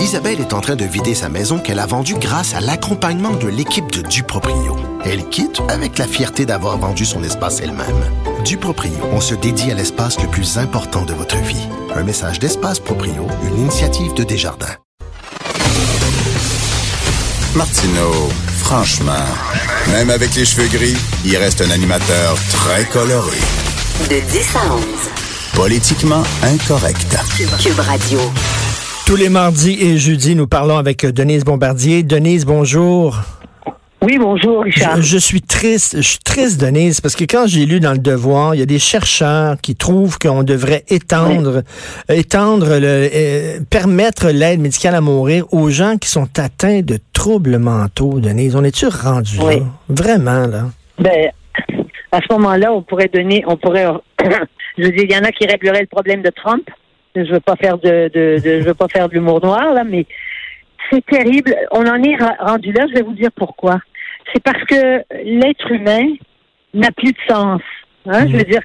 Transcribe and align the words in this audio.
Isabelle 0.00 0.40
est 0.40 0.54
en 0.54 0.60
train 0.60 0.76
de 0.76 0.84
vider 0.84 1.14
sa 1.14 1.28
maison 1.28 1.58
qu'elle 1.58 1.78
a 1.78 1.84
vendue 1.84 2.14
grâce 2.14 2.54
à 2.54 2.60
l'accompagnement 2.60 3.32
de 3.32 3.48
l'équipe 3.48 3.92
de 3.92 4.00
Duproprio. 4.00 4.76
Elle 5.04 5.28
quitte 5.28 5.60
avec 5.68 5.98
la 5.98 6.06
fierté 6.06 6.46
d'avoir 6.46 6.78
vendu 6.78 7.04
son 7.04 7.22
espace 7.22 7.60
elle-même. 7.60 8.02
Duproprio, 8.42 8.92
on 9.12 9.20
se 9.20 9.34
dédie 9.34 9.70
à 9.70 9.74
l'espace 9.74 10.18
le 10.20 10.28
plus 10.28 10.56
important 10.56 11.04
de 11.04 11.12
votre 11.12 11.36
vie. 11.36 11.68
Un 11.94 12.02
message 12.02 12.38
d'Espace 12.38 12.80
Proprio, 12.80 13.26
une 13.44 13.58
initiative 13.60 14.14
de 14.14 14.24
Desjardins. 14.24 14.76
Martineau, 17.54 18.30
franchement, 18.56 19.26
même 19.88 20.08
avec 20.08 20.34
les 20.34 20.46
cheveux 20.46 20.68
gris, 20.68 20.96
il 21.26 21.36
reste 21.36 21.60
un 21.60 21.70
animateur 21.70 22.36
très 22.50 22.84
coloré. 22.86 23.36
De 24.08 24.20
10 24.30 24.56
à 24.56 24.74
11. 24.74 24.84
Politiquement 25.54 26.22
incorrect. 26.42 27.18
Cube 27.58 27.80
Radio. 27.80 28.20
Tous 29.10 29.16
les 29.16 29.28
mardis 29.28 29.76
et 29.80 29.98
jeudis, 29.98 30.36
nous 30.36 30.46
parlons 30.46 30.78
avec 30.78 31.04
Denise 31.04 31.44
Bombardier. 31.44 32.04
Denise, 32.04 32.46
bonjour. 32.46 33.18
Oui, 34.02 34.18
bonjour, 34.18 34.62
Richard. 34.62 34.98
Je, 34.98 35.02
je, 35.02 35.18
suis 35.18 35.42
triste, 35.42 35.96
je 35.96 36.02
suis 36.02 36.20
triste, 36.20 36.60
Denise, 36.60 37.00
parce 37.00 37.16
que 37.16 37.24
quand 37.24 37.48
j'ai 37.48 37.66
lu 37.66 37.80
dans 37.80 37.90
le 37.90 37.98
Devoir, 37.98 38.54
il 38.54 38.58
y 38.58 38.62
a 38.62 38.66
des 38.66 38.78
chercheurs 38.78 39.56
qui 39.60 39.74
trouvent 39.74 40.16
qu'on 40.16 40.44
devrait 40.44 40.84
étendre, 40.86 41.64
oui. 42.08 42.18
étendre, 42.18 42.78
le, 42.78 43.10
euh, 43.12 43.58
permettre 43.68 44.28
l'aide 44.28 44.60
médicale 44.60 44.94
à 44.94 45.00
mourir 45.00 45.44
aux 45.52 45.70
gens 45.70 45.96
qui 45.96 46.08
sont 46.08 46.28
atteints 46.38 46.82
de 46.82 47.00
troubles 47.12 47.58
mentaux, 47.58 48.20
Denise. 48.20 48.54
On 48.54 48.62
est-tu 48.62 48.86
rendu 48.86 49.40
oui. 49.40 49.58
là? 49.58 49.66
Vraiment, 49.88 50.46
là? 50.46 50.66
Ben, 51.00 51.30
à 52.12 52.20
ce 52.20 52.32
moment-là, 52.34 52.72
on 52.72 52.82
pourrait 52.82 53.10
donner, 53.12 53.42
on 53.48 53.56
pourrait, 53.56 53.88
je 54.78 54.84
veux 54.84 54.92
dire, 54.92 55.02
il 55.02 55.12
y 55.12 55.16
en 55.16 55.24
a 55.24 55.32
qui 55.32 55.46
régleraient 55.46 55.80
le 55.80 55.88
problème 55.88 56.22
de 56.22 56.30
Trump. 56.30 56.62
Je 57.14 57.32
veux 57.32 57.40
pas 57.40 57.56
faire 57.56 57.78
de, 57.78 58.10
je 58.14 58.62
veux 58.62 58.74
pas 58.74 58.88
faire 58.88 59.08
de 59.08 59.14
l'humour 59.14 59.40
noir, 59.42 59.74
là, 59.74 59.84
mais 59.84 60.06
c'est 60.90 61.04
terrible. 61.04 61.54
On 61.72 61.86
en 61.86 62.02
est 62.02 62.16
rendu 62.38 62.72
là. 62.72 62.86
Je 62.88 62.94
vais 62.94 63.02
vous 63.02 63.14
dire 63.14 63.30
pourquoi. 63.34 63.80
C'est 64.32 64.42
parce 64.42 64.62
que 64.64 65.02
l'être 65.24 65.70
humain 65.70 66.06
n'a 66.74 66.90
plus 66.92 67.12
de 67.12 67.18
sens. 67.28 67.62
Hein? 68.06 68.26
Je 68.28 68.36
veux 68.36 68.44
dire, 68.44 68.62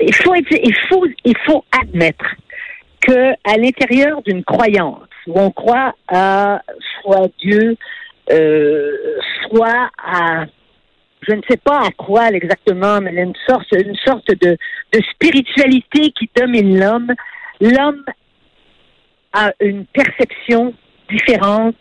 il 0.00 0.14
faut, 0.14 0.34
il 0.34 0.76
faut, 0.88 1.06
il 1.24 1.36
faut 1.46 1.64
admettre 1.82 2.34
que 3.00 3.32
à 3.44 3.56
l'intérieur 3.56 4.22
d'une 4.22 4.44
croyance 4.44 5.06
où 5.26 5.38
on 5.38 5.50
croit 5.50 5.94
à 6.08 6.62
soit 7.00 7.28
Dieu, 7.38 7.76
euh, 8.30 8.90
soit 9.42 9.90
à 10.02 10.46
je 11.26 11.34
ne 11.34 11.42
sais 11.48 11.56
pas 11.56 11.80
à 11.80 11.90
quoi 11.96 12.28
exactement, 12.28 13.00
mais 13.00 13.12
une 13.12 13.34
sorte, 13.48 13.66
une 13.72 13.96
sorte 13.96 14.28
de, 14.28 14.56
de 14.92 15.00
spiritualité 15.12 16.10
qui 16.10 16.30
domine 16.34 16.78
l'homme. 16.78 17.12
L'homme 17.60 18.04
a 19.32 19.52
une 19.60 19.84
perception 19.86 20.74
différente 21.10 21.76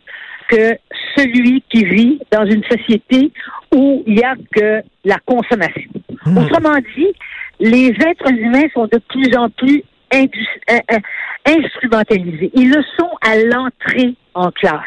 que 0.50 0.78
celui 1.16 1.64
qui 1.70 1.86
vit 1.86 2.20
dans 2.32 2.46
une 2.46 2.64
société 2.64 3.32
où 3.74 4.04
il 4.06 4.16
n'y 4.16 4.24
a 4.24 4.36
que 4.56 4.82
la 5.06 5.18
consommation. 5.26 5.90
Mmh. 6.26 6.38
Autrement 6.38 6.78
dit, 6.96 7.14
les 7.60 7.90
êtres 7.90 8.32
humains 8.32 8.68
sont 8.74 8.88
de 8.88 9.00
plus 9.10 9.36
en 9.38 9.50
plus 9.50 9.84
instrumentalisés. 11.46 12.52
Ils 12.54 12.70
le 12.70 12.84
sont 12.98 13.10
à 13.22 13.38
l'entrée 13.38 14.16
en 14.34 14.52
classe 14.52 14.82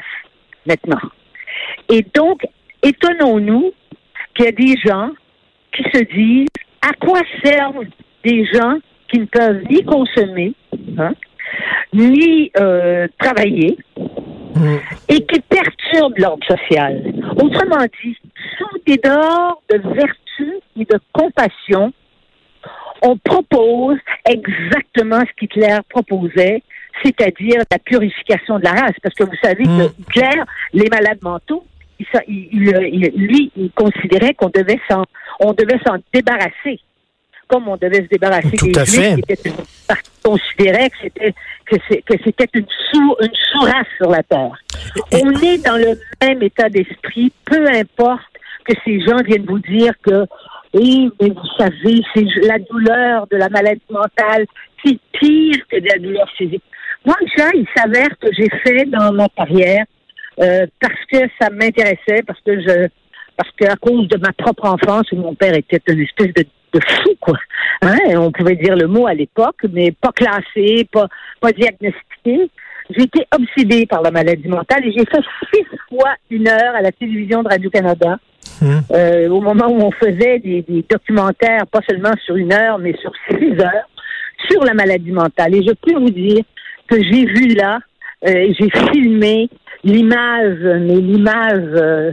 maintenant. 0.67 1.01
Et 1.89 2.05
donc, 2.15 2.43
étonnons-nous 2.83 3.73
qu'il 4.37 4.45
y 4.45 4.49
a 4.49 4.53
des 4.53 4.77
gens 4.85 5.11
qui 5.73 5.83
se 5.85 6.05
disent 6.05 6.49
à 6.83 6.93
quoi 6.95 7.21
servent 7.45 7.85
des 8.25 8.45
gens 8.47 8.79
qui 9.11 9.21
ne 9.21 9.25
peuvent 9.27 9.63
ni 9.71 9.83
consommer, 9.85 10.53
hein, 10.99 11.15
ni 11.93 12.51
euh, 12.59 13.07
travailler, 13.19 13.79
mmh. 13.97 14.77
et 15.09 15.27
qui 15.27 15.41
perturbent 15.41 16.19
l'ordre 16.19 16.47
social? 16.47 17.03
Autrement 17.41 17.85
dit, 18.03 18.17
sous 18.59 18.79
des 18.87 18.97
dehors 18.97 19.63
de 19.71 19.79
vertu 19.95 20.61
et 20.79 20.85
de 20.85 21.01
compassion, 21.13 21.93
on 23.03 23.17
propose 23.17 23.99
exactement 24.29 25.21
ce 25.21 25.33
qu'Hitler 25.39 25.79
proposait, 25.89 26.63
c'est-à-dire 27.03 27.63
la 27.71 27.79
purification 27.79 28.59
de 28.59 28.65
la 28.65 28.73
race. 28.73 28.97
Parce 29.03 29.15
que 29.15 29.25
vous 29.25 29.37
savez 29.43 29.65
mmh. 29.65 29.79
que 29.79 30.01
Hitler, 30.01 30.43
les 30.73 30.89
malades 30.89 31.23
mentaux, 31.23 31.65
il, 31.99 32.07
il, 32.29 32.79
il, 32.93 33.13
lui, 33.17 33.51
il 33.57 33.71
considérait 33.73 34.35
qu'on 34.35 34.51
devait 34.51 34.81
s'en, 34.89 35.05
on 35.41 35.53
devait 35.53 35.79
s'en 35.87 35.97
débarrasser, 36.13 36.81
comme 37.49 37.69
on 37.69 37.77
devait 37.77 38.03
se 38.03 38.09
débarrasser 38.09 38.57
Tout 38.57 38.67
des 38.67 38.79
à 38.79 38.85
juifs, 38.85 39.21
qui 39.27 39.33
étaient, 39.33 39.53
considérait 40.23 40.91
que 40.91 40.97
c'était 41.03 41.35
que, 41.65 41.77
que 41.77 42.23
c'était 42.25 42.49
une 42.55 42.67
sous 42.93 43.17
une 43.21 43.35
sous-race 43.53 43.87
sur 43.97 44.11
la 44.11 44.23
terre. 44.23 44.53
Et... 45.13 45.23
On 45.25 45.31
est 45.31 45.65
dans 45.65 45.77
le 45.77 45.99
même 46.23 46.43
état 46.43 46.69
d'esprit, 46.69 47.33
peu 47.45 47.67
importe 47.69 48.23
que 48.65 48.75
ces 48.85 49.01
gens 49.01 49.23
viennent 49.25 49.47
vous 49.47 49.61
dire 49.61 49.93
que 50.03 50.27
oui, 50.75 51.11
mais 51.21 51.31
vous 51.31 51.49
savez, 51.57 52.03
c'est 52.15 52.27
la 52.43 52.59
douleur 52.59 53.27
de 53.31 53.37
la 53.37 53.49
maladie 53.49 53.81
mentale, 53.89 54.47
c'est 54.85 54.99
pire 55.19 55.57
que 55.71 55.79
de 55.79 55.87
la 55.87 55.99
douleur 55.99 56.29
physique. 56.37 56.63
Moi, 57.05 57.15
ça, 57.37 57.51
il 57.55 57.67
s'avère 57.75 58.11
que 58.21 58.27
j'ai 58.33 58.49
fait 58.65 58.85
dans 58.87 59.13
ma 59.13 59.29
carrière 59.29 59.85
euh, 60.41 60.67
parce 60.81 61.05
que 61.11 61.19
ça 61.41 61.51
m'intéressait, 61.51 62.23
parce 62.27 62.41
que 62.41 62.61
je, 62.61 62.89
parce 63.37 63.51
qu'à 63.59 63.77
cause 63.77 64.09
de 64.09 64.19
ma 64.19 64.33
propre 64.33 64.67
enfance, 64.67 65.11
où 65.13 65.17
mon 65.17 65.35
père 65.35 65.55
était 65.55 65.81
une 65.89 66.01
espèce 66.01 66.33
de, 66.35 66.45
de 66.73 66.81
fou, 66.87 67.11
quoi. 67.21 67.39
Hein? 67.83 67.99
On 68.17 68.33
pouvait 68.33 68.57
dire 68.57 68.77
le 68.77 68.87
mot 68.87 69.07
à 69.07 69.15
l'époque, 69.15 69.65
mais 69.73 69.93
pas 69.93 70.13
classé, 70.13 70.87
pas, 70.91 71.07
pas 71.41 71.53
diagnostiqué. 71.53 72.51
J'ai 72.91 73.03
été 73.03 73.27
obsédée 73.37 73.87
par 73.87 74.03
la 74.03 74.11
maladie 74.11 74.49
mentale 74.49 74.87
et 74.87 74.93
j'ai 74.93 75.05
fait 75.05 75.23
six 75.53 75.67
fois 75.89 76.15
une 76.31 76.49
heure 76.49 76.75
à 76.75 76.83
la 76.83 76.93
télévision 76.93 77.43
de 77.43 77.49
Radio-Canada. 77.49 78.19
Mmh. 78.63 78.79
Euh, 78.93 79.29
au 79.29 79.41
moment 79.41 79.67
où 79.67 79.83
on 79.83 79.91
faisait 79.91 80.39
des, 80.39 80.63
des, 80.63 80.85
documentaires, 80.89 81.67
pas 81.67 81.81
seulement 81.89 82.13
sur 82.25 82.37
une 82.37 82.53
heure, 82.53 82.79
mais 82.79 82.95
sur 82.99 83.13
six 83.29 83.53
heures, 83.61 83.89
sur 84.49 84.63
la 84.65 84.73
maladie 84.73 85.11
mentale. 85.11 85.57
Et 85.57 85.63
je 85.67 85.73
peux 85.73 85.99
vous 85.99 86.11
dire 86.11 86.45
que 86.87 86.97
j'ai 87.03 87.27
vu 87.27 87.55
là, 87.55 87.81
euh, 88.27 88.53
j'ai 88.59 88.71
filmé 88.93 89.51
l'image, 89.85 90.59
mais 90.63 90.97
l'image 90.97 91.71
euh, 91.75 92.13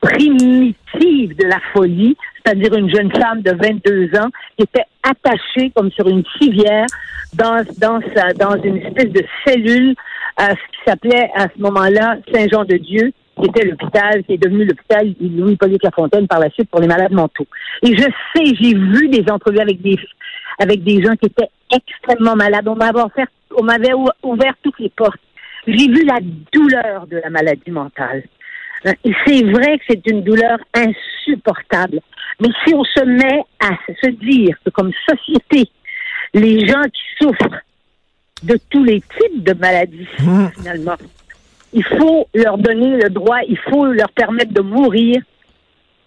primitive 0.00 1.36
de 1.36 1.46
la 1.46 1.60
folie, 1.72 2.16
c'est-à-dire 2.44 2.74
une 2.74 2.94
jeune 2.94 3.10
femme 3.12 3.42
de 3.42 3.52
22 3.52 4.18
ans 4.18 4.28
qui 4.56 4.64
était 4.64 4.84
attachée 5.02 5.70
comme 5.74 5.90
sur 5.92 6.08
une 6.08 6.24
civière 6.38 6.86
dans, 7.34 7.64
dans, 7.78 8.00
sa, 8.14 8.32
dans 8.32 8.60
une 8.62 8.78
espèce 8.78 9.10
de 9.10 9.24
cellule, 9.46 9.94
à 10.36 10.50
ce 10.50 10.54
qui 10.54 10.84
s'appelait 10.86 11.30
à 11.34 11.46
ce 11.54 11.60
moment-là 11.60 12.16
Saint-Jean-de-Dieu, 12.32 13.12
qui 13.40 13.46
était 13.46 13.66
l'hôpital, 13.66 14.22
qui 14.24 14.34
est 14.34 14.38
devenu 14.38 14.64
l'hôpital 14.64 15.12
Louis-Polyte 15.20 15.82
Lafontaine 15.82 16.26
par 16.28 16.40
la 16.40 16.50
suite 16.50 16.70
pour 16.70 16.80
les 16.80 16.86
malades 16.86 17.12
mentaux. 17.12 17.46
Et 17.82 17.96
je 17.96 18.02
sais, 18.02 18.54
j'ai 18.60 18.74
vu 18.74 19.08
des 19.08 19.24
entrevues 19.30 19.60
avec 19.60 19.80
des 19.80 19.96
avec 20.58 20.84
des 20.84 21.02
gens 21.02 21.16
qui 21.16 21.26
étaient 21.26 21.50
extrêmement 21.74 22.36
malades. 22.36 22.68
On 22.68 22.76
m'avait 22.76 23.00
offert, 23.00 23.26
on 23.56 23.64
m'avait 23.64 23.92
ouvert 24.22 24.54
toutes 24.62 24.78
les 24.78 24.90
portes. 24.90 25.20
J'ai 25.66 25.88
vu 25.88 26.04
la 26.04 26.18
douleur 26.52 27.06
de 27.06 27.18
la 27.22 27.30
maladie 27.30 27.70
mentale. 27.70 28.24
C'est 28.84 29.42
vrai 29.42 29.78
que 29.78 29.84
c'est 29.88 30.06
une 30.06 30.22
douleur 30.22 30.58
insupportable. 30.74 32.00
Mais 32.40 32.48
si 32.64 32.74
on 32.74 32.84
se 32.84 33.04
met 33.04 33.42
à 33.60 33.70
se 34.02 34.10
dire 34.10 34.56
que 34.64 34.70
comme 34.70 34.92
société, 35.08 35.70
les 36.34 36.66
gens 36.66 36.82
qui 36.82 37.02
souffrent 37.24 37.60
de 38.42 38.58
tous 38.68 38.84
les 38.84 39.00
types 39.00 39.42
de 39.42 39.54
maladies, 39.54 40.08
mmh. 40.18 40.46
finalement, 40.56 40.96
il 41.72 41.84
faut 41.84 42.28
leur 42.34 42.58
donner 42.58 42.96
le 43.02 43.10
droit, 43.10 43.38
il 43.48 43.58
faut 43.58 43.86
leur 43.86 44.10
permettre 44.12 44.52
de 44.52 44.60
mourir. 44.60 45.22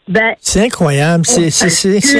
Ben, 0.07 0.34
c'est 0.40 0.63
incroyable, 0.66 1.25
c'est 1.25 1.50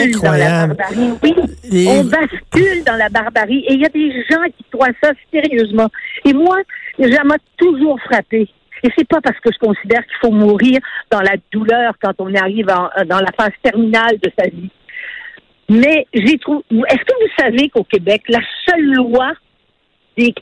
incroyable. 0.10 0.76
Oui, 1.24 1.34
Et... 1.72 1.88
on 1.88 2.04
bascule 2.04 2.84
dans 2.86 2.98
la 2.98 3.08
barbarie 3.08 3.64
et 3.68 3.74
il 3.76 3.82
y 3.82 3.86
a 3.86 3.90
des 3.90 4.12
gens 4.30 4.44
qui 4.58 4.66
croient 4.72 4.88
ça 5.02 5.12
sérieusement. 5.32 5.90
Et 6.26 6.34
moi, 6.34 6.58
ça 7.00 7.24
m'a 7.24 7.38
toujours 7.58 8.00
frappé. 8.02 8.48
Et 8.84 8.90
c'est 8.96 9.08
pas 9.08 9.22
parce 9.22 9.40
que 9.40 9.50
je 9.52 9.58
considère 9.58 10.06
qu'il 10.06 10.18
faut 10.22 10.32
mourir 10.32 10.80
dans 11.10 11.22
la 11.22 11.36
douleur 11.52 11.94
quand 12.02 12.14
on 12.20 12.34
arrive 12.36 12.70
en, 12.70 12.90
dans 13.06 13.20
la 13.20 13.32
phase 13.38 13.54
terminale 13.64 14.18
de 14.22 14.32
sa 14.38 14.48
vie. 14.50 14.70
Mais 15.70 16.08
j'ai 16.14 16.38
trouvé. 16.38 16.64
Est-ce 16.72 17.04
que 17.04 17.14
vous 17.22 17.32
savez 17.38 17.70
qu'au 17.70 17.84
Québec, 17.84 18.24
la 18.30 18.40
seule 18.66 18.94
loi 18.94 19.34
des 20.18 20.34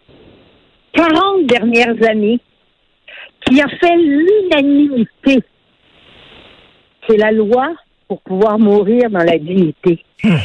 40 0.94 1.46
dernières 1.46 2.10
années 2.10 2.40
qui 3.46 3.62
a 3.62 3.68
fait 3.68 3.96
l'unanimité, 3.96 5.40
c'est 7.08 7.18
la 7.18 7.32
loi 7.32 7.74
pour 8.08 8.22
pouvoir 8.22 8.60
mourir 8.60 9.10
dans 9.10 9.24
la 9.24 9.38
dignité. 9.38 10.04
Mmh. 10.24 10.36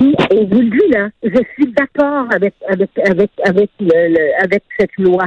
Et 0.00 0.44
vous 0.44 0.60
le 0.60 0.70
dites, 0.70 0.94
là, 0.94 1.08
je 1.22 1.40
suis 1.54 1.72
d'accord 1.72 2.26
avec, 2.30 2.54
avec, 2.68 2.90
avec, 3.04 3.30
avec, 3.44 3.70
le, 3.80 4.08
le, 4.08 4.44
avec 4.44 4.62
cette 4.78 4.96
loi. 4.98 5.24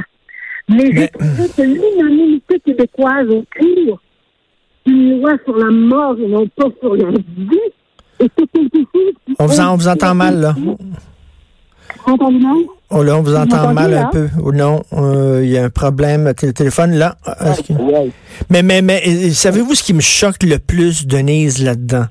Mais, 0.68 0.90
Mais 0.92 0.92
j'ai 0.94 1.08
trouvé 1.08 1.48
que 1.56 1.62
l'unanimité 1.62 2.60
québécoise 2.60 3.26
autour 3.26 4.00
d'une 4.86 5.20
loi 5.20 5.32
sur 5.44 5.56
la 5.56 5.70
mort 5.70 6.16
et 6.18 6.28
non 6.28 6.46
pas 6.48 6.68
sur 6.80 6.94
la 6.94 7.10
vie, 7.10 7.58
quelque 8.18 8.30
chose 8.48 8.68
on 9.38 9.46
vous, 9.46 9.60
en, 9.60 9.72
on 9.72 9.76
vous 9.76 9.88
entend 9.88 10.14
mal, 10.14 10.40
là. 10.40 10.54
Oh 12.92 13.02
là, 13.02 13.16
on 13.16 13.22
vous 13.22 13.34
entend 13.34 13.72
mal 13.72 13.94
un 13.94 14.06
peu. 14.06 14.28
Ou 14.42 14.52
non, 14.52 14.82
euh, 14.92 15.40
il 15.42 15.50
y 15.50 15.58
a 15.58 15.64
un 15.64 15.70
problème. 15.70 16.32
Le 16.42 16.52
téléphone 16.52 16.92
là. 16.92 17.16
Ah, 17.24 17.54
mais, 18.48 18.62
mais, 18.62 18.82
mais, 18.82 19.30
savez-vous 19.30 19.74
ce 19.74 19.82
qui 19.82 19.94
me 19.94 20.00
choque 20.00 20.42
le 20.42 20.58
plus, 20.58 21.06
Denise, 21.06 21.62
là-dedans? 21.62 22.06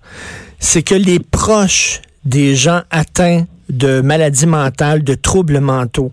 C'est 0.59 0.83
que 0.83 0.95
les 0.95 1.19
proches 1.19 2.01
des 2.25 2.55
gens 2.55 2.81
atteints 2.91 3.45
de 3.69 4.01
maladies 4.01 4.47
mentales, 4.47 5.03
de 5.03 5.13
troubles 5.13 5.59
mentaux. 5.59 6.11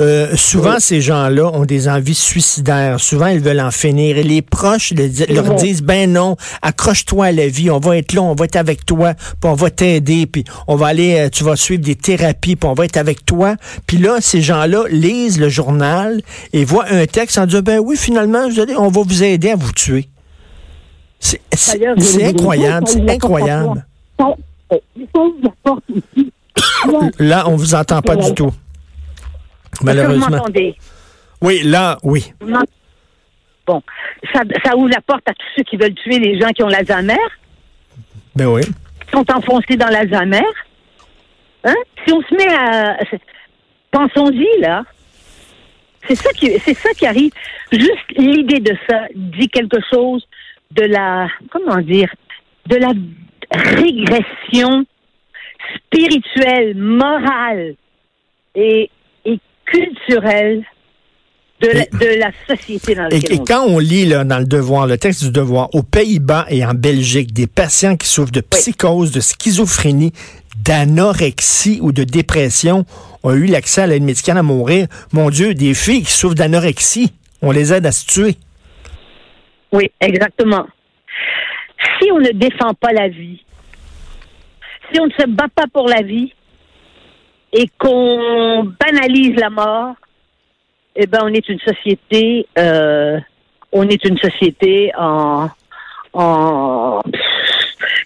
Euh, 0.00 0.36
souvent, 0.36 0.78
ces 0.78 1.00
gens-là 1.00 1.50
ont 1.54 1.64
des 1.64 1.88
envies 1.88 2.14
suicidaires. 2.14 3.00
Souvent, 3.00 3.28
ils 3.28 3.40
veulent 3.40 3.60
en 3.60 3.70
finir. 3.70 4.18
Et 4.18 4.22
les 4.22 4.42
proches 4.42 4.92
leur 5.28 5.54
disent, 5.54 5.82
ben 5.82 6.12
non, 6.12 6.36
accroche-toi 6.62 7.26
à 7.26 7.32
la 7.32 7.48
vie, 7.48 7.70
on 7.70 7.78
va 7.78 7.96
être 7.96 8.12
là, 8.12 8.22
on 8.22 8.34
va 8.34 8.44
être 8.44 8.56
avec 8.56 8.84
toi, 8.84 9.14
puis 9.14 9.50
on 9.50 9.54
va 9.54 9.70
t'aider, 9.70 10.26
puis 10.26 10.44
on 10.66 10.76
va 10.76 10.88
aller, 10.88 11.18
euh, 11.18 11.28
tu 11.30 11.44
vas 11.44 11.56
suivre 11.56 11.82
des 11.82 11.96
thérapies, 11.96 12.56
puis 12.56 12.68
on 12.68 12.74
va 12.74 12.84
être 12.84 12.98
avec 12.98 13.24
toi. 13.24 13.56
Puis 13.86 13.96
là, 13.96 14.18
ces 14.20 14.42
gens-là 14.42 14.84
lisent 14.90 15.40
le 15.40 15.48
journal 15.48 16.20
et 16.52 16.64
voient 16.64 16.86
un 16.90 17.06
texte 17.06 17.38
en 17.38 17.46
disant, 17.46 17.62
ben 17.62 17.78
oui, 17.78 17.96
finalement, 17.96 18.48
on 18.76 18.88
va 18.88 19.02
vous 19.02 19.22
aider 19.22 19.50
à 19.50 19.56
vous 19.56 19.72
tuer. 19.72 20.08
C'est 21.20 22.22
incroyable, 22.22 22.86
c'est 22.86 23.10
incroyable. 23.10 23.86
Là, 27.18 27.48
on 27.48 27.56
vous 27.56 27.74
entend 27.74 28.00
pas 28.02 28.16
du 28.16 28.34
tout. 28.34 28.52
Malheureusement. 29.82 30.44
Oui, 31.40 31.62
là, 31.62 31.98
oui. 32.02 32.32
Bon, 33.66 33.82
ça, 34.32 34.40
ça, 34.64 34.76
ouvre 34.76 34.88
la 34.88 35.00
porte 35.02 35.28
à 35.28 35.34
tous 35.34 35.46
ceux 35.56 35.62
qui 35.62 35.76
veulent 35.76 35.94
tuer 35.94 36.18
les 36.18 36.40
gens 36.40 36.48
qui 36.48 36.62
ont 36.62 36.68
l'Alzheimer. 36.68 37.18
Ben 38.34 38.46
oui. 38.46 38.62
Qui 38.62 39.10
sont 39.12 39.30
enfoncés 39.30 39.76
dans 39.76 39.88
l'Alzheimer. 39.88 40.42
Hein? 41.64 41.74
Si 42.04 42.12
on 42.12 42.22
se 42.22 42.34
met 42.34 42.48
à. 42.48 42.96
Pensons-y, 43.90 44.60
là. 44.60 44.84
C'est 46.06 46.14
ça 46.14 46.30
qui, 46.32 46.58
c'est 46.60 46.74
ça 46.74 46.90
qui 46.90 47.06
arrive. 47.06 47.30
Juste 47.72 48.16
l'idée 48.16 48.60
de 48.60 48.74
ça 48.88 49.02
dit 49.14 49.48
quelque 49.48 49.78
chose 49.90 50.26
de 50.70 50.84
la, 50.84 51.28
comment 51.50 51.78
dire, 51.78 52.12
de 52.66 52.76
la 52.76 52.92
régression 53.50 54.84
spirituelle, 55.76 56.74
morale 56.76 57.74
et, 58.54 58.90
et 59.24 59.38
culturelle 59.66 60.64
de 61.60 61.68
la, 61.68 61.84
de 61.86 62.18
la, 62.20 62.30
société 62.48 62.94
dans 62.94 63.04
laquelle 63.04 63.32
et, 63.32 63.34
et 63.34 63.38
quand 63.44 63.64
on 63.66 63.78
lit 63.78 64.06
là, 64.06 64.24
dans 64.24 64.38
le 64.38 64.46
devoir, 64.46 64.86
le 64.86 64.96
texte 64.96 65.24
du 65.24 65.32
devoir, 65.32 65.74
aux 65.74 65.82
Pays-Bas 65.82 66.46
et 66.50 66.64
en 66.64 66.74
Belgique, 66.74 67.32
des 67.32 67.48
patients 67.48 67.96
qui 67.96 68.06
souffrent 68.06 68.32
de 68.32 68.40
psychose, 68.40 69.10
de 69.10 69.20
schizophrénie, 69.20 70.12
d'anorexie 70.56 71.80
ou 71.82 71.92
de 71.92 72.04
dépression 72.04 72.84
ont 73.22 73.34
eu 73.34 73.46
l'accès 73.46 73.82
à 73.82 73.86
l'aide 73.86 74.02
médicale 74.02 74.38
à 74.38 74.42
mourir. 74.42 74.86
Mon 75.12 75.30
Dieu, 75.30 75.54
des 75.54 75.74
filles 75.74 76.02
qui 76.02 76.12
souffrent 76.12 76.36
d'anorexie, 76.36 77.12
on 77.42 77.50
les 77.50 77.72
aide 77.72 77.86
à 77.86 77.92
se 77.92 78.06
tuer. 78.06 78.36
Oui, 79.72 79.90
exactement. 80.00 80.66
Si 82.00 82.10
on 82.12 82.18
ne 82.18 82.30
défend 82.30 82.74
pas 82.74 82.92
la 82.92 83.08
vie, 83.08 83.42
si 84.92 85.00
on 85.00 85.06
ne 85.06 85.12
se 85.12 85.26
bat 85.26 85.48
pas 85.54 85.66
pour 85.72 85.88
la 85.88 86.02
vie 86.02 86.32
et 87.52 87.68
qu'on 87.78 88.64
banalise 88.80 89.36
la 89.36 89.50
mort, 89.50 89.94
eh 90.96 91.06
ben 91.06 91.20
on 91.22 91.28
est 91.28 91.48
une 91.48 91.60
société, 91.60 92.46
euh, 92.58 93.18
on 93.72 93.88
est 93.88 94.04
une 94.04 94.18
société 94.18 94.90
en, 94.98 95.48
en 96.12 96.87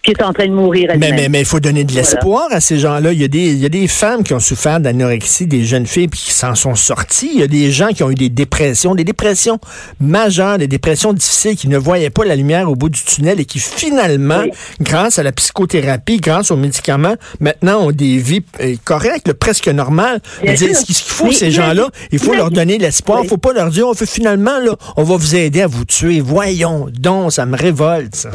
qui 0.02 0.10
est 0.10 0.22
en 0.22 0.32
train 0.32 0.46
de 0.46 0.52
mourir 0.52 0.90
Mais 0.98 1.12
mais 1.12 1.28
mais 1.28 1.40
il 1.40 1.44
faut 1.46 1.60
donner 1.60 1.84
de 1.84 1.92
l'espoir 1.92 2.48
à 2.50 2.60
ces 2.60 2.78
gens-là. 2.78 3.12
Il 3.12 3.20
y 3.20 3.24
a 3.24 3.28
des 3.28 3.52
il 3.52 3.58
y 3.58 3.66
a 3.66 3.68
des 3.68 3.86
femmes 3.86 4.24
qui 4.24 4.34
ont 4.34 4.40
souffert 4.40 4.80
d'anorexie, 4.80 5.46
des 5.46 5.64
jeunes 5.64 5.86
filles 5.86 6.08
puis 6.08 6.18
qui 6.20 6.32
s'en 6.32 6.56
sont 6.56 6.74
sorties. 6.74 7.30
Il 7.32 7.40
y 7.40 7.44
a 7.44 7.46
des 7.46 7.70
gens 7.70 7.88
qui 7.88 8.02
ont 8.02 8.10
eu 8.10 8.16
des 8.16 8.28
dépressions, 8.28 8.96
des 8.96 9.04
dépressions 9.04 9.60
majeures, 10.00 10.58
des 10.58 10.66
dépressions 10.66 11.12
difficiles, 11.12 11.56
qui 11.56 11.68
ne 11.68 11.78
voyaient 11.78 12.10
pas 12.10 12.24
la 12.24 12.34
lumière 12.34 12.68
au 12.68 12.74
bout 12.74 12.88
du 12.88 13.00
tunnel 13.02 13.38
et 13.38 13.44
qui 13.44 13.60
finalement, 13.60 14.42
grâce 14.80 15.18
à 15.20 15.22
la 15.22 15.30
psychothérapie, 15.30 16.16
grâce 16.16 16.50
aux 16.50 16.56
médicaments, 16.56 17.14
maintenant 17.38 17.86
ont 17.86 17.92
des 17.92 18.18
vies 18.18 18.44
euh, 18.60 18.74
correctes, 18.84 19.32
presque 19.32 19.68
normales. 19.68 20.20
ce 20.44 20.84
qu'il 20.84 20.96
faut 20.96 21.30
ces 21.30 21.52
gens-là, 21.52 21.88
il 22.10 22.18
faut 22.18 22.34
leur 22.34 22.50
donner 22.50 22.78
l'espoir. 22.78 23.20
Il 23.22 23.28
faut 23.28 23.36
pas 23.36 23.52
leur 23.52 23.70
dire, 23.70 23.86
on 23.86 23.94
fait 23.94 24.06
finalement 24.06 24.58
là, 24.58 24.74
on 24.96 25.04
va 25.04 25.16
vous 25.16 25.36
aider 25.36 25.62
à 25.62 25.68
vous 25.68 25.84
tuer. 25.84 26.20
Voyons 26.20 26.88
donc, 26.92 27.32
ça 27.32 27.46
me 27.46 27.56
révolte. 27.56 28.16
Ça. 28.16 28.30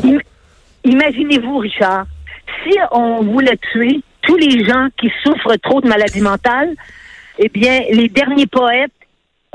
Imaginez-vous, 0.84 1.58
Richard, 1.58 2.06
si 2.64 2.78
on 2.92 3.24
voulait 3.24 3.58
tuer 3.72 4.02
tous 4.22 4.38
les 4.38 4.66
gens 4.66 4.88
qui 5.00 5.12
souffrent 5.24 5.58
trop 5.62 5.82
de 5.82 5.88
maladies 5.88 6.22
mentales, 6.22 6.76
eh 7.40 7.50
bien, 7.50 7.82
les 7.92 8.10
derniers 8.10 8.48
poètes, 8.48 8.92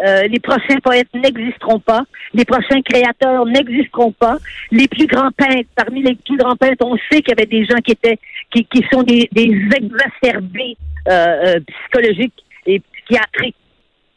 euh, 0.01 0.23
les 0.27 0.41
prochains 0.41 0.79
poètes 0.83 1.09
n'existeront 1.15 1.79
pas, 1.79 2.03
les 2.33 2.45
prochains 2.45 2.81
créateurs 2.83 3.45
n'existeront 3.47 4.13
pas, 4.13 4.39
les 4.71 4.89
plus 4.89 5.07
grands 5.07 5.31
peintres, 5.31 5.69
parmi 5.75 6.03
les 6.03 6.15
plus 6.15 6.37
grands 6.37 6.57
peintres, 6.57 6.85
on 6.85 6.97
sait 7.11 7.21
qu'il 7.21 7.29
y 7.29 7.33
avait 7.33 7.47
des 7.47 7.65
gens 7.65 7.79
qui 7.85 7.93
étaient, 7.93 8.19
qui, 8.51 8.65
qui 8.65 8.85
sont 8.91 9.03
des, 9.03 9.29
des 9.33 9.51
exacerbés 9.77 10.77
euh, 11.09 11.57
euh, 11.57 11.61
psychologiques 11.61 12.45
et 12.67 12.81
psychiatriques. 12.81 13.57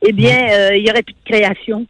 Eh 0.07 0.11
bien, 0.11 0.71
il 0.73 0.85
y 0.85 0.91
aurait 0.91 1.01
plus 1.01 1.13
de 1.13 1.29
création 1.29 1.85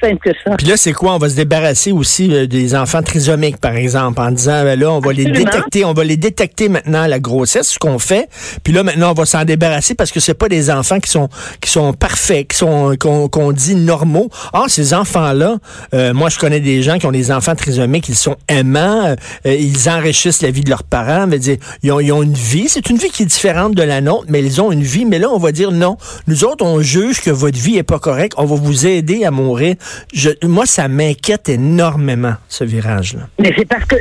simple 0.00 0.18
que 0.22 0.30
ça. 0.44 0.56
Puis 0.56 0.66
là, 0.66 0.76
c'est 0.76 0.92
quoi? 0.92 1.14
On 1.14 1.18
va 1.18 1.28
se 1.28 1.36
débarrasser 1.36 1.92
aussi 1.92 2.32
euh, 2.32 2.46
des 2.46 2.74
enfants 2.74 3.02
trisomiques, 3.02 3.58
par 3.58 3.74
exemple, 3.74 4.20
en 4.20 4.30
disant, 4.30 4.62
ben 4.64 4.78
là, 4.78 4.92
on 4.92 5.00
va 5.00 5.12
les 5.12 5.24
détecter, 5.24 5.84
on 5.84 5.92
va 5.92 6.04
les 6.04 6.16
détecter 6.16 6.68
maintenant 6.68 7.06
la 7.06 7.18
grossesse, 7.18 7.70
ce 7.70 7.78
qu'on 7.78 7.98
fait. 7.98 8.28
Puis 8.62 8.72
là, 8.72 8.82
maintenant, 8.82 9.10
on 9.10 9.14
va 9.14 9.26
s'en 9.26 9.44
débarrasser 9.44 9.94
parce 9.94 10.10
que 10.10 10.20
c'est 10.20 10.34
pas 10.34 10.48
des 10.48 10.70
enfants 10.70 11.00
qui 11.00 11.10
sont 11.10 11.28
qui 11.60 11.70
sont 11.70 11.92
parfaits, 11.92 12.48
qui 12.48 12.56
sont 12.56 12.96
qu'on 12.98 13.52
dit 13.52 13.74
normaux. 13.74 14.30
Ah, 14.52 14.64
ces 14.68 14.94
enfants-là, 14.94 15.56
euh, 15.94 16.12
moi, 16.14 16.28
je 16.28 16.38
connais 16.38 16.60
des 16.60 16.82
gens 16.82 16.98
qui 16.98 17.06
ont 17.06 17.12
des 17.12 17.30
enfants 17.30 17.54
trisomiques, 17.54 18.08
ils 18.08 18.16
sont 18.16 18.36
aimants, 18.48 19.14
euh, 19.46 19.54
ils 19.54 19.88
enrichissent 19.88 20.42
la 20.42 20.50
vie 20.50 20.62
de 20.62 20.70
leurs 20.70 20.84
parents, 20.84 21.26
dire, 21.26 21.56
ils 21.82 21.92
ont, 21.92 22.00
ils 22.00 22.12
ont 22.12 22.22
une 22.22 22.34
vie. 22.34 22.68
C'est 22.68 22.90
une 22.90 22.96
vie 22.96 23.10
qui 23.10 23.22
est 23.22 23.26
différente 23.26 23.74
de 23.74 23.82
la 23.82 24.00
nôtre, 24.00 24.26
mais 24.28 24.42
ils 24.42 24.60
ont 24.60 24.72
une 24.72 24.82
vie. 24.82 25.04
Mais 25.04 25.18
là, 25.18 25.30
on 25.30 25.38
va 25.38 25.52
dire 25.52 25.72
non. 25.72 25.96
Nous 26.26 26.44
autres, 26.44 26.64
on 26.64 26.80
juge 26.80 27.20
que 27.20 27.30
votre 27.30 27.58
vie 27.58 27.76
est 27.76 27.82
pas 27.82 27.98
correcte. 27.98 28.34
On 28.36 28.44
va 28.44 28.56
vous 28.56 28.86
aider 28.86 29.24
à 29.24 29.30
mourir. 29.42 29.74
Je, 30.12 30.30
moi, 30.46 30.66
ça 30.66 30.88
m'inquiète 30.88 31.48
énormément, 31.48 32.34
ce 32.48 32.64
virage-là. 32.64 33.22
Mais 33.38 33.52
c'est 33.56 33.66
parce 33.66 33.84
que 33.84 33.96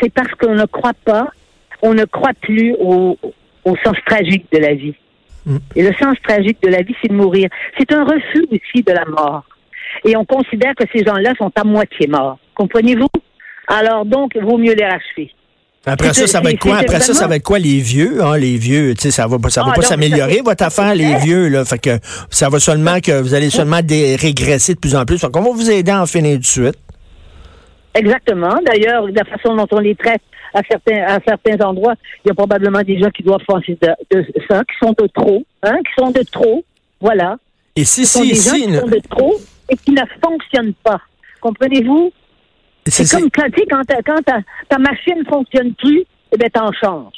c'est 0.00 0.12
parce 0.12 0.32
qu'on 0.32 0.54
ne 0.54 0.66
croit 0.66 0.94
pas, 1.04 1.28
on 1.82 1.94
ne 1.94 2.04
croit 2.04 2.34
plus 2.40 2.74
au, 2.78 3.18
sens 3.84 3.96
tragique 4.06 4.46
de 4.52 4.58
la 4.58 4.74
vie. 4.74 4.94
Mm. 5.46 5.56
Et 5.76 5.82
le 5.82 5.92
sens 5.94 6.16
tragique 6.22 6.62
de 6.62 6.68
la 6.68 6.82
vie, 6.82 6.94
c'est 7.02 7.08
de 7.08 7.14
mourir. 7.14 7.48
C'est 7.78 7.92
un 7.92 8.04
refus 8.04 8.46
aussi 8.50 8.82
de 8.82 8.92
la 8.92 9.04
mort. 9.06 9.44
Et 10.04 10.16
on 10.16 10.24
considère 10.24 10.74
que 10.74 10.84
ces 10.92 11.04
gens-là 11.04 11.34
sont 11.36 11.52
à 11.54 11.64
moitié 11.64 12.06
morts. 12.06 12.38
Comprenez-vous? 12.54 13.08
Alors 13.68 14.04
donc, 14.04 14.32
il 14.34 14.42
vaut 14.42 14.58
mieux 14.58 14.74
les 14.74 14.84
rachever. 14.84 15.32
Après 15.84 16.14
ça, 16.14 16.26
ça 16.28 16.40
va 16.40 16.50
être 16.50 16.60
quoi? 16.60 16.76
Après 16.76 17.00
ça, 17.00 17.12
ça 17.12 17.26
va 17.26 17.36
être 17.36 17.42
quoi 17.42 17.58
les 17.58 17.80
vieux? 17.80 18.22
Hein, 18.22 18.36
les 18.36 18.56
vieux, 18.56 18.94
tu 18.94 19.02
sais, 19.02 19.10
ça 19.10 19.26
va, 19.26 19.36
ça 19.48 19.64
va 19.64 19.70
ah, 19.72 19.74
pas 19.74 19.82
s'améliorer 19.82 20.40
votre 20.44 20.64
affaire, 20.64 20.94
les 20.94 21.16
vieux, 21.16 21.48
là? 21.48 21.64
Fait 21.64 21.78
que 21.78 21.98
ça 22.30 22.48
va 22.48 22.60
seulement 22.60 23.00
que 23.00 23.20
vous 23.20 23.34
allez 23.34 23.50
seulement 23.50 23.80
régresser 23.80 24.74
de 24.74 24.78
plus 24.78 24.94
en 24.94 25.04
plus. 25.04 25.20
Donc, 25.20 25.36
on 25.36 25.42
va 25.42 25.50
vous 25.50 25.70
aider 25.70 25.90
à 25.90 26.02
en 26.02 26.06
finir 26.06 26.38
de 26.38 26.44
suite. 26.44 26.78
Exactement. 27.94 28.58
D'ailleurs, 28.64 29.08
la 29.08 29.24
façon 29.24 29.56
dont 29.56 29.66
on 29.72 29.80
les 29.80 29.96
traite 29.96 30.22
à 30.54 30.60
certains, 30.70 31.02
à 31.02 31.18
certains 31.26 31.64
endroits, 31.66 31.94
il 32.24 32.28
y 32.28 32.30
a 32.30 32.34
probablement 32.34 32.82
des 32.82 32.98
gens 32.98 33.10
qui 33.10 33.22
doivent 33.22 33.44
penser 33.46 33.76
de, 33.80 34.24
ça, 34.48 34.62
qui 34.64 34.76
sont 34.80 34.94
de 34.96 35.08
trop, 35.08 35.44
hein, 35.62 35.76
qui 35.78 36.02
sont 36.02 36.10
de 36.10 36.22
trop. 36.30 36.64
Voilà. 37.00 37.36
Et 37.74 37.84
si, 37.84 38.06
si, 38.06 38.36
si. 38.36 38.66
Qui 38.66 38.74
sont 38.74 38.86
de 38.86 39.00
trop 39.10 39.40
et 39.68 39.76
qui 39.76 39.90
ne 39.90 40.02
fonctionnent 40.22 40.74
pas. 40.84 41.00
Comprenez-vous? 41.40 42.12
C'est 42.86 43.08
comme 43.10 43.30
quand, 43.30 43.48
tu 43.50 43.60
sais, 43.60 43.66
quand, 43.70 43.84
ta, 43.84 44.02
quand 44.02 44.22
ta, 44.22 44.40
ta 44.68 44.78
machine 44.78 45.18
ne 45.18 45.24
fonctionne 45.24 45.74
plus, 45.74 46.04
eh 46.32 46.36
bien, 46.36 46.48
t'en 46.48 46.72
changes. 46.72 47.14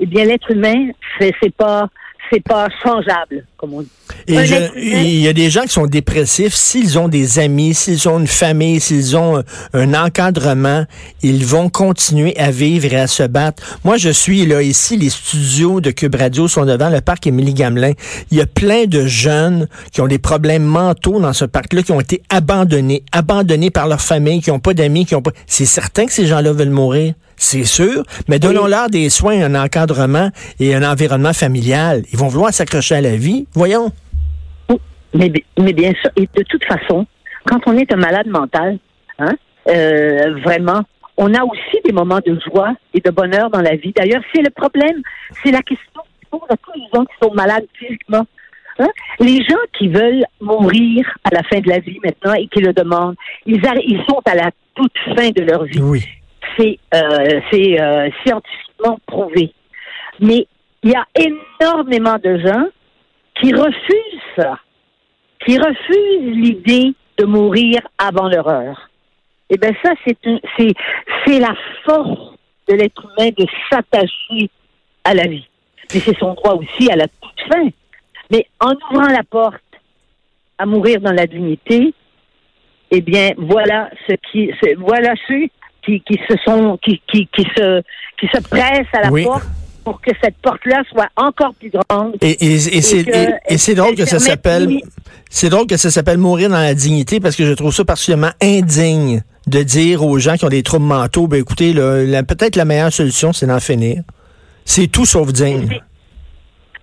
Eh 0.00 0.06
bien, 0.06 0.24
l'être 0.24 0.50
humain, 0.50 0.90
c'est 1.20 1.54
pas 1.54 1.88
c'est 2.32 2.42
pas 2.42 2.68
changeable, 2.82 3.44
comme 3.56 3.74
on 3.74 3.82
dit. 3.82 3.88
Et 4.26 4.34
il 4.34 5.20
y 5.20 5.28
a 5.28 5.32
des 5.32 5.50
gens 5.50 5.62
qui 5.62 5.72
sont 5.72 5.86
dépressifs, 5.86 6.54
s'ils 6.54 6.98
ont 6.98 7.08
des 7.08 7.38
amis, 7.38 7.74
s'ils 7.74 8.08
ont 8.08 8.20
une 8.20 8.26
famille, 8.26 8.80
s'ils 8.80 9.16
ont 9.16 9.42
un 9.74 9.94
encadrement, 9.94 10.84
ils 11.22 11.44
vont 11.44 11.68
continuer 11.68 12.36
à 12.38 12.50
vivre 12.50 12.92
et 12.92 12.96
à 12.96 13.06
se 13.06 13.22
battre. 13.24 13.78
Moi, 13.84 13.98
je 13.98 14.08
suis 14.08 14.46
là 14.46 14.62
ici, 14.62 14.96
les 14.96 15.10
studios 15.10 15.80
de 15.80 15.90
Cube 15.90 16.14
Radio 16.14 16.48
sont 16.48 16.64
devant 16.64 16.88
le 16.88 17.00
parc 17.00 17.26
Émilie 17.26 17.54
Gamelin. 17.54 17.92
Il 18.30 18.38
y 18.38 18.40
a 18.40 18.46
plein 18.46 18.86
de 18.86 19.06
jeunes 19.06 19.68
qui 19.92 20.00
ont 20.00 20.08
des 20.08 20.18
problèmes 20.18 20.64
mentaux 20.64 21.20
dans 21.20 21.32
ce 21.32 21.44
parc-là, 21.44 21.82
qui 21.82 21.92
ont 21.92 22.00
été 22.00 22.22
abandonnés, 22.30 23.04
abandonnés 23.12 23.70
par 23.70 23.88
leur 23.88 24.00
famille, 24.00 24.40
qui 24.40 24.50
n'ont 24.50 24.60
pas 24.60 24.74
d'amis, 24.74 25.04
qui 25.04 25.14
ont 25.14 25.22
pas. 25.22 25.32
C'est 25.46 25.66
certain 25.66 26.06
que 26.06 26.12
ces 26.12 26.26
gens-là 26.26 26.52
veulent 26.52 26.70
mourir 26.70 27.14
c'est 27.42 27.64
sûr, 27.64 28.04
mais 28.28 28.38
donnons-leur 28.38 28.88
des 28.88 29.10
soins, 29.10 29.42
un 29.42 29.54
encadrement 29.54 30.30
et 30.60 30.74
un 30.74 30.88
environnement 30.88 31.32
familial. 31.32 32.02
Ils 32.12 32.18
vont 32.18 32.28
vouloir 32.28 32.52
s'accrocher 32.52 32.94
à 32.94 33.00
la 33.00 33.16
vie. 33.16 33.46
Voyons. 33.52 33.90
Mais, 35.12 35.30
mais 35.58 35.72
bien 35.72 35.92
sûr, 36.00 36.10
et 36.16 36.28
de 36.34 36.42
toute 36.44 36.64
façon, 36.64 37.04
quand 37.44 37.58
on 37.66 37.76
est 37.76 37.92
un 37.92 37.96
malade 37.96 38.28
mental, 38.28 38.78
hein, 39.18 39.32
euh, 39.68 40.38
vraiment, 40.44 40.82
on 41.16 41.34
a 41.34 41.42
aussi 41.42 41.78
des 41.84 41.92
moments 41.92 42.20
de 42.24 42.38
joie 42.48 42.74
et 42.94 43.00
de 43.00 43.10
bonheur 43.10 43.50
dans 43.50 43.60
la 43.60 43.76
vie. 43.76 43.92
D'ailleurs, 43.94 44.22
c'est 44.32 44.40
le 44.40 44.50
problème, 44.50 45.02
c'est 45.42 45.50
la 45.50 45.62
question 45.62 46.00
pose 46.30 46.40
à 46.48 46.56
tous 46.56 46.72
les 46.76 46.86
gens 46.94 47.04
qui 47.04 47.14
sont 47.22 47.34
malades 47.34 47.66
physiquement. 47.74 48.24
Hein? 48.78 48.88
Les 49.20 49.44
gens 49.44 49.64
qui 49.76 49.88
veulent 49.88 50.24
mourir 50.40 51.06
à 51.24 51.30
la 51.34 51.42
fin 51.42 51.60
de 51.60 51.68
la 51.68 51.80
vie 51.80 51.98
maintenant 52.02 52.34
et 52.34 52.46
qui 52.46 52.60
le 52.60 52.72
demandent, 52.72 53.16
ils, 53.46 53.60
ils 53.86 54.02
sont 54.08 54.22
à 54.24 54.34
la 54.34 54.50
toute 54.74 54.94
fin 55.14 55.28
de 55.30 55.42
leur 55.42 55.64
vie. 55.64 55.80
Oui. 55.80 56.02
C'est 56.56 56.78
euh, 56.94 57.40
euh, 57.52 58.10
scientifiquement 58.24 58.98
prouvé. 59.06 59.52
Mais 60.20 60.46
il 60.82 60.90
y 60.90 60.94
a 60.94 61.06
énormément 61.14 62.18
de 62.22 62.38
gens 62.38 62.66
qui 63.40 63.52
refusent 63.52 64.20
ça, 64.36 64.58
qui 65.44 65.58
refusent 65.58 66.36
l'idée 66.36 66.94
de 67.18 67.24
mourir 67.24 67.80
avant 67.98 68.28
leur 68.28 68.48
heure. 68.48 68.90
Eh 69.50 69.56
bien, 69.58 69.72
ça, 69.84 69.92
c'est 70.04 70.16
c'est 71.26 71.38
la 71.38 71.54
force 71.84 72.34
de 72.68 72.74
l'être 72.74 73.04
humain 73.04 73.30
de 73.36 73.46
s'attacher 73.70 74.50
à 75.04 75.14
la 75.14 75.26
vie. 75.26 75.46
Mais 75.92 76.00
c'est 76.00 76.18
son 76.18 76.34
droit 76.34 76.54
aussi 76.54 76.90
à 76.90 76.96
la 76.96 77.06
toute 77.06 77.40
fin. 77.52 77.68
Mais 78.30 78.46
en 78.60 78.72
ouvrant 78.90 79.08
la 79.08 79.22
porte 79.24 79.60
à 80.58 80.66
mourir 80.66 81.00
dans 81.00 81.12
la 81.12 81.26
dignité, 81.26 81.92
eh 82.90 83.00
bien, 83.00 83.32
voilà 83.36 83.90
ce 84.06 84.14
qui, 84.30 84.50
voilà 84.78 85.14
ceux 85.26 85.48
qui, 85.84 86.00
qui 86.00 86.18
se 86.28 86.34
sont, 86.44 86.78
qui, 86.82 87.00
qui, 87.10 87.28
qui 87.34 87.42
se, 87.56 87.82
qui 88.18 88.26
se 88.32 88.40
pressent 88.48 88.86
à 88.92 89.10
la 89.10 89.22
porte 89.24 89.44
pour 89.84 90.00
que 90.00 90.10
cette 90.22 90.36
porte-là 90.42 90.82
soit 90.92 91.08
encore 91.16 91.54
plus 91.54 91.70
grande. 91.70 92.14
Et, 92.20 92.30
et, 92.44 92.54
et 92.54 93.58
c'est 93.58 93.74
drôle 93.74 93.94
que 93.94 94.04
ça 94.04 94.18
s'appelle, 94.18 94.68
c'est 95.28 95.48
drôle 95.48 95.66
que 95.66 95.76
ça 95.76 95.90
s'appelle 95.90 96.18
mourir 96.18 96.50
dans 96.50 96.60
la 96.60 96.74
dignité 96.74 97.18
parce 97.20 97.34
que 97.36 97.44
je 97.44 97.52
trouve 97.52 97.72
ça 97.72 97.84
particulièrement 97.84 98.30
indigne 98.40 99.22
de 99.48 99.62
dire 99.62 100.04
aux 100.04 100.18
gens 100.18 100.36
qui 100.36 100.44
ont 100.44 100.50
des 100.50 100.62
troubles 100.62 100.86
mentaux, 100.86 101.26
ben 101.26 101.40
écoutez, 101.40 101.74
peut-être 101.74 102.54
la 102.56 102.64
meilleure 102.64 102.92
solution, 102.92 103.32
c'est 103.32 103.46
d'en 103.46 103.58
finir. 103.58 104.02
C'est 104.64 104.86
tout 104.86 105.04
sauf 105.04 105.32
digne. 105.32 105.80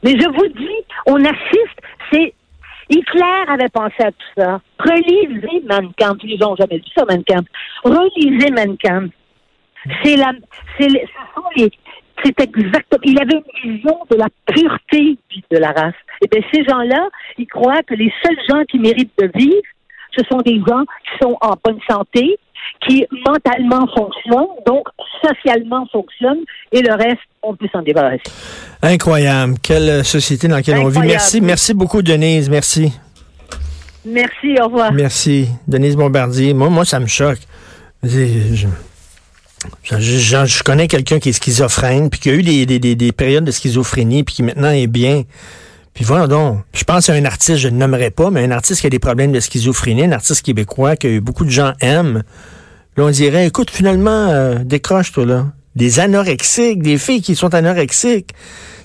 Mais 0.03 0.11
je 0.11 0.27
vous 0.27 0.47
dis, 0.57 0.85
on 1.05 1.23
assiste, 1.23 1.79
c'est 2.11 2.33
Hitler 2.89 3.43
avait 3.47 3.69
pensé 3.69 4.03
à 4.03 4.11
tout 4.11 4.27
ça. 4.37 4.61
Relisez 4.79 5.63
Mein. 5.65 5.91
Ils 6.23 6.39
n'ont 6.39 6.55
jamais 6.55 6.79
dit 6.79 6.91
ça, 6.95 7.05
Mein 7.07 7.23
Kampf. 7.23 7.47
Relisez 7.83 8.51
Mein. 8.51 8.77
C'est 10.03 10.17
la, 10.17 10.31
c'est, 10.77 10.89
c'est 12.23 12.39
exactement, 12.41 13.01
il 13.03 13.19
avait 13.21 13.41
une 13.63 13.71
vision 13.75 13.99
de 14.09 14.17
la 14.17 14.27
pureté 14.45 15.17
de 15.51 15.57
la 15.57 15.71
race. 15.71 15.95
Et 16.21 16.27
bien, 16.27 16.41
ces 16.53 16.63
gens-là, 16.63 17.09
ils 17.37 17.47
croient 17.47 17.83
que 17.83 17.95
les 17.95 18.11
seuls 18.23 18.37
gens 18.49 18.63
qui 18.65 18.79
méritent 18.79 19.17
de 19.17 19.31
vivre, 19.33 19.61
ce 20.17 20.23
sont 20.29 20.39
des 20.39 20.59
gens 20.67 20.83
qui 20.83 21.17
sont 21.21 21.37
en 21.41 21.55
bonne 21.63 21.79
santé, 21.89 22.37
qui 22.87 23.05
mentalement 23.25 23.85
fonctionnent, 23.95 24.55
donc 24.65 24.87
socialement 25.21 25.85
fonctionnent, 25.91 26.43
et 26.71 26.81
le 26.81 26.93
reste, 26.93 27.19
on 27.43 27.55
peut 27.55 27.67
s'en 27.71 27.81
débarrasser. 27.81 28.23
Incroyable. 28.81 29.55
Quelle 29.61 30.05
société 30.05 30.47
dans 30.47 30.55
laquelle 30.55 30.77
on 30.77 30.87
vit. 30.87 30.99
Merci, 30.99 31.41
merci 31.41 31.73
beaucoup, 31.73 32.01
Denise. 32.01 32.49
Merci. 32.49 32.93
Merci, 34.05 34.55
au 34.61 34.65
revoir. 34.65 34.93
Merci. 34.93 35.49
Denise 35.67 35.95
Bombardier. 35.95 36.53
Moi, 36.53 36.69
moi 36.69 36.85
ça 36.85 36.99
me 36.99 37.07
choque. 37.07 37.39
Je, 38.03 38.65
je, 39.83 40.63
connais 40.63 40.87
quelqu'un 40.87 41.19
qui 41.19 41.29
est 41.29 41.33
schizophrène, 41.33 42.09
puis 42.09 42.19
qui 42.19 42.29
a 42.29 42.33
eu 42.33 42.43
des, 42.43 42.65
des, 42.65 42.95
des, 42.95 43.11
périodes 43.11 43.43
de 43.43 43.51
schizophrénie, 43.51 44.23
puis 44.23 44.35
qui 44.35 44.43
maintenant 44.43 44.71
est 44.71 44.87
bien. 44.87 45.23
Puis 45.93 46.05
voilà 46.05 46.27
donc, 46.27 46.59
je 46.73 46.83
pense 46.83 47.09
à 47.09 47.13
un 47.13 47.25
artiste, 47.25 47.57
je 47.57 47.67
ne 47.67 47.77
nommerai 47.77 48.11
pas, 48.11 48.29
mais 48.31 48.43
un 48.43 48.51
artiste 48.51 48.81
qui 48.81 48.87
a 48.87 48.89
des 48.89 48.99
problèmes 48.99 49.31
de 49.31 49.39
schizophrénie, 49.39 50.03
un 50.03 50.11
artiste 50.11 50.43
québécois 50.43 50.95
que 50.95 51.19
beaucoup 51.19 51.45
de 51.45 51.49
gens 51.49 51.73
aiment. 51.81 52.23
Là, 52.95 53.05
on 53.05 53.09
dirait, 53.09 53.47
écoute, 53.47 53.69
finalement, 53.69 54.27
euh, 54.29 54.55
décroche-toi 54.63 55.25
là. 55.25 55.45
Des 55.75 55.99
anorexiques, 55.99 56.81
des 56.81 56.97
filles 56.97 57.21
qui 57.21 57.35
sont 57.35 57.53
anorexiques. 57.53 58.33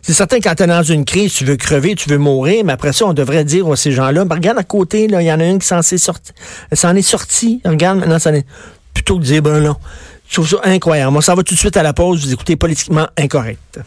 C'est 0.02 0.12
certain 0.12 0.38
quand 0.38 0.54
tu 0.54 0.62
es 0.62 0.66
dans 0.66 0.82
une 0.82 1.04
crise, 1.04 1.32
tu 1.32 1.44
veux 1.44 1.56
crever, 1.56 1.94
tu 1.94 2.10
veux 2.10 2.18
mourir, 2.18 2.62
mais 2.64 2.74
après 2.74 2.92
ça, 2.92 3.06
on 3.06 3.14
devrait 3.14 3.44
dire 3.44 3.66
à 3.66 3.74
ces 3.74 3.90
gens-là, 3.90 4.24
ben, 4.24 4.36
regarde 4.36 4.58
à 4.58 4.62
côté, 4.62 5.08
là, 5.08 5.22
il 5.22 5.24
y 5.24 5.32
en 5.32 5.40
a 5.40 5.46
une 5.46 5.58
qui 5.58 5.66
s'en 5.66 5.80
est 5.80 5.98
sorti. 5.98 6.32
s'en 6.72 6.94
est 6.94 7.02
sorti. 7.02 7.60
Regarde, 7.64 8.00
maintenant, 8.00 8.18
ça 8.18 8.30
est. 8.32 8.44
Plutôt 8.92 9.16
que 9.16 9.20
de 9.20 9.24
dire, 9.24 9.42
ben 9.42 9.60
non. 9.60 9.76
Je 10.28 10.34
trouve 10.34 10.48
ça 10.48 10.58
incroyable. 10.64 11.16
On 11.16 11.20
s'en 11.20 11.34
va 11.34 11.42
tout 11.42 11.54
de 11.54 11.58
suite 11.58 11.76
à 11.76 11.82
la 11.82 11.92
pause. 11.92 12.24
Vous 12.24 12.32
écoutez 12.32 12.56
Politiquement 12.56 13.08
Incorrect. 13.16 13.80